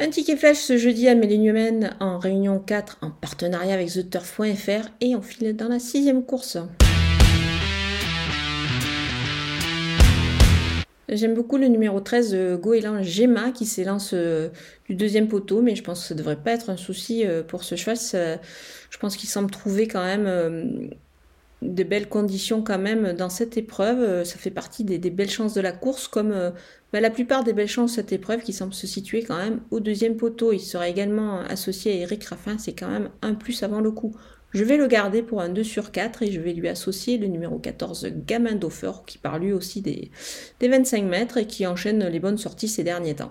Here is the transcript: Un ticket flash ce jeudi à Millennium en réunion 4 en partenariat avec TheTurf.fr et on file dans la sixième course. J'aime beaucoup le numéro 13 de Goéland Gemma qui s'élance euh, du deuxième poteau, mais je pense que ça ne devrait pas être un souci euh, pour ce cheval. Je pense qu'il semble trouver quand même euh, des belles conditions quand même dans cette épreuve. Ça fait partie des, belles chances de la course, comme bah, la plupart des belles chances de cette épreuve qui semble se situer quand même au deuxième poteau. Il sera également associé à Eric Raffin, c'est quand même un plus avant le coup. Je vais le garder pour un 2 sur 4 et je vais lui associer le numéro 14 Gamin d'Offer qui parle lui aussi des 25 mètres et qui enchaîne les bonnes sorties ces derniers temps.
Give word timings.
Un 0.00 0.10
ticket 0.10 0.36
flash 0.36 0.58
ce 0.58 0.76
jeudi 0.76 1.08
à 1.08 1.16
Millennium 1.16 1.90
en 1.98 2.20
réunion 2.20 2.60
4 2.60 2.98
en 3.02 3.10
partenariat 3.10 3.74
avec 3.74 3.92
TheTurf.fr 3.92 4.90
et 5.00 5.16
on 5.16 5.22
file 5.22 5.56
dans 5.56 5.66
la 5.66 5.80
sixième 5.80 6.24
course. 6.24 6.56
J'aime 11.08 11.34
beaucoup 11.34 11.56
le 11.56 11.66
numéro 11.66 11.98
13 11.98 12.30
de 12.30 12.54
Goéland 12.54 13.02
Gemma 13.02 13.50
qui 13.50 13.66
s'élance 13.66 14.12
euh, 14.14 14.50
du 14.88 14.94
deuxième 14.94 15.26
poteau, 15.26 15.62
mais 15.62 15.74
je 15.74 15.82
pense 15.82 16.02
que 16.02 16.06
ça 16.06 16.14
ne 16.14 16.18
devrait 16.18 16.36
pas 16.36 16.52
être 16.52 16.70
un 16.70 16.76
souci 16.76 17.26
euh, 17.26 17.42
pour 17.42 17.64
ce 17.64 17.74
cheval. 17.74 17.96
Je 18.90 18.98
pense 18.98 19.16
qu'il 19.16 19.28
semble 19.28 19.50
trouver 19.50 19.88
quand 19.88 20.04
même 20.04 20.90
euh, 21.62 21.68
des 21.68 21.84
belles 21.84 22.08
conditions 22.08 22.62
quand 22.62 22.78
même 22.78 23.12
dans 23.12 23.28
cette 23.28 23.56
épreuve. 23.56 24.24
Ça 24.24 24.36
fait 24.38 24.50
partie 24.50 24.84
des, 24.84 24.98
belles 25.10 25.30
chances 25.30 25.54
de 25.54 25.60
la 25.60 25.72
course, 25.72 26.08
comme 26.08 26.52
bah, 26.92 27.00
la 27.00 27.10
plupart 27.10 27.44
des 27.44 27.52
belles 27.52 27.68
chances 27.68 27.92
de 27.92 27.96
cette 27.96 28.12
épreuve 28.12 28.42
qui 28.42 28.52
semble 28.52 28.74
se 28.74 28.86
situer 28.86 29.22
quand 29.22 29.36
même 29.36 29.60
au 29.70 29.80
deuxième 29.80 30.16
poteau. 30.16 30.52
Il 30.52 30.60
sera 30.60 30.88
également 30.88 31.40
associé 31.40 31.92
à 31.92 31.94
Eric 31.96 32.24
Raffin, 32.24 32.58
c'est 32.58 32.74
quand 32.74 32.88
même 32.88 33.10
un 33.22 33.34
plus 33.34 33.62
avant 33.62 33.80
le 33.80 33.90
coup. 33.90 34.14
Je 34.52 34.64
vais 34.64 34.78
le 34.78 34.86
garder 34.86 35.22
pour 35.22 35.42
un 35.42 35.50
2 35.50 35.62
sur 35.62 35.92
4 35.92 36.22
et 36.22 36.32
je 36.32 36.40
vais 36.40 36.54
lui 36.54 36.68
associer 36.68 37.18
le 37.18 37.26
numéro 37.26 37.58
14 37.58 38.08
Gamin 38.26 38.54
d'Offer 38.54 38.92
qui 39.06 39.18
parle 39.18 39.42
lui 39.42 39.52
aussi 39.52 39.82
des 39.82 40.10
25 40.60 41.04
mètres 41.04 41.36
et 41.36 41.46
qui 41.46 41.66
enchaîne 41.66 42.06
les 42.06 42.18
bonnes 42.18 42.38
sorties 42.38 42.68
ces 42.68 42.82
derniers 42.82 43.16
temps. 43.16 43.28